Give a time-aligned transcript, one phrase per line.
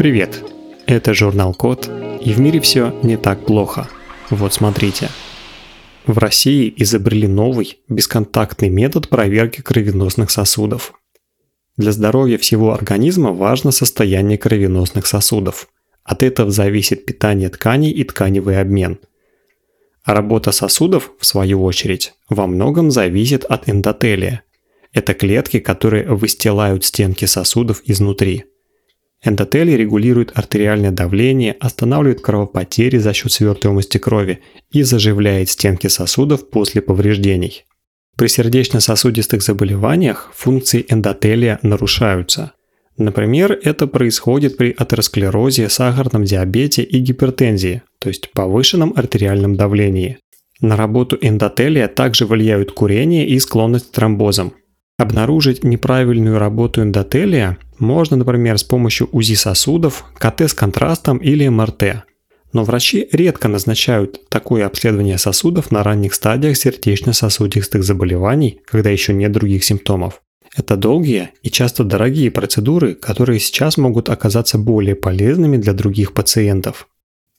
[0.00, 0.42] Привет!
[0.86, 1.90] Это журнал Код,
[2.22, 3.86] и в мире все не так плохо.
[4.30, 5.10] Вот смотрите.
[6.06, 10.94] В России изобрели новый бесконтактный метод проверки кровеносных сосудов.
[11.76, 15.68] Для здоровья всего организма важно состояние кровеносных сосудов.
[16.02, 19.00] От этого зависит питание тканей и тканевый обмен.
[20.02, 24.44] А работа сосудов, в свою очередь, во многом зависит от эндотелия.
[24.94, 28.46] Это клетки, которые выстилают стенки сосудов изнутри–
[29.22, 36.80] Эндотелий регулирует артериальное давление, останавливает кровопотери за счет свертываемости крови и заживляет стенки сосудов после
[36.80, 37.64] повреждений.
[38.16, 42.52] При сердечно-сосудистых заболеваниях функции эндотелия нарушаются.
[42.96, 50.18] Например, это происходит при атеросклерозе, сахарном диабете и гипертензии, то есть повышенном артериальном давлении.
[50.60, 54.52] На работу эндотелия также влияют курение и склонность к тромбозам.
[55.00, 62.04] Обнаружить неправильную работу эндотелия можно, например, с помощью УЗИ сосудов, КТ с контрастом или МРТ.
[62.52, 69.32] Но врачи редко назначают такое обследование сосудов на ранних стадиях сердечно-сосудистых заболеваний, когда еще нет
[69.32, 70.20] других симптомов.
[70.54, 76.88] Это долгие и часто дорогие процедуры, которые сейчас могут оказаться более полезными для других пациентов.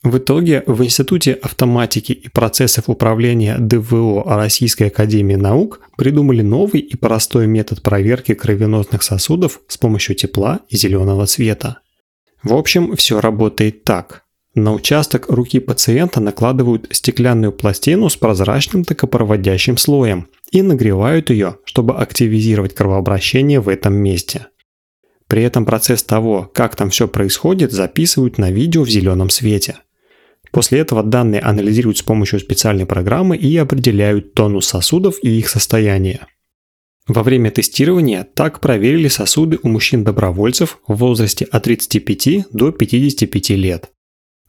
[0.04, 6.96] В итоге в Институте автоматики и процессов управления ДВО Российской Академии Наук придумали новый и
[6.96, 11.82] простой метод проверки кровеносных сосудов с помощью тепла и зеленого цвета.
[12.42, 14.24] В общем, все работает так.
[14.56, 21.96] На участок руки пациента накладывают стеклянную пластину с прозрачным токопроводящим слоем и нагревают ее, чтобы
[21.96, 24.48] активизировать кровообращение в этом месте.
[25.28, 29.78] При этом процесс того, как там все происходит, записывают на видео в зеленом свете–
[30.52, 36.28] После этого данные анализируют с помощью специальной программы и определяют тонус сосудов и их состояние.
[37.08, 43.90] Во время тестирования так проверили сосуды у мужчин-добровольцев в возрасте от 35 до 55 лет.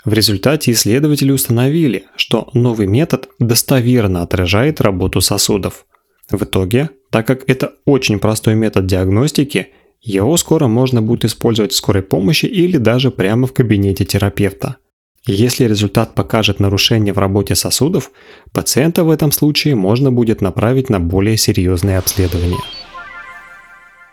[0.05, 5.87] В результате исследователи установили, что новый метод достоверно отражает работу сосудов.
[6.29, 9.69] В итоге, так как это очень простой метод диагностики,
[10.01, 14.77] его скоро можно будет использовать в скорой помощи или даже прямо в кабинете терапевта.
[15.25, 18.11] Если результат покажет нарушение в работе сосудов,
[18.53, 22.59] пациента в этом случае можно будет направить на более серьезные обследования.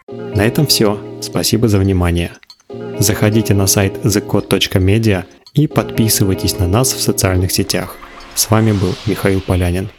[0.08, 1.00] На этом все.
[1.22, 2.34] Спасибо за внимание.
[3.00, 5.26] Заходите на сайт thecode.media
[5.56, 7.96] и подписывайтесь на нас в социальных сетях.
[8.36, 9.90] С вами был Михаил Полянин.